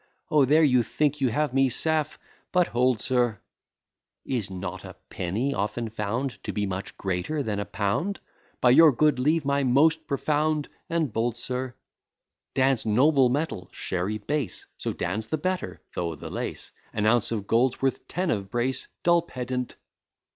O 0.31 0.45
there 0.45 0.63
you 0.63 0.81
think 0.81 1.21
you 1.21 1.29
have 1.29 1.53
me 1.53 1.69
safe! 1.69 2.17
But 2.51 2.65
hold, 2.69 2.99
sir; 2.99 3.39
Is 4.25 4.49
not 4.49 4.83
a 4.83 4.95
penny 5.11 5.53
often 5.53 5.91
found 5.91 6.43
To 6.43 6.51
be 6.51 6.65
much 6.65 6.97
greater 6.97 7.43
than 7.43 7.59
a 7.59 7.65
pound! 7.65 8.19
By 8.61 8.71
your 8.71 8.91
good 8.91 9.19
leave, 9.19 9.45
my 9.45 9.63
most 9.63 10.07
profound 10.07 10.69
and 10.89 11.13
bold 11.13 11.37
sir, 11.37 11.75
Dan's 12.55 12.83
noble 12.83 13.29
metal, 13.29 13.69
Sherry 13.71 14.17
base; 14.17 14.65
So 14.75 14.91
Dan's 14.91 15.27
the 15.27 15.37
better, 15.37 15.81
though 15.93 16.15
the 16.15 16.31
less, 16.31 16.71
An 16.93 17.05
ounce 17.05 17.31
of 17.31 17.45
gold's 17.45 17.79
worth 17.79 18.07
ten 18.07 18.31
of 18.31 18.49
brass, 18.49 18.87
dull 19.03 19.21
pedant! 19.21 19.75